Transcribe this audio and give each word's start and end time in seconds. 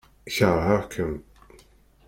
Keṛheɣ-kem. 0.35 1.13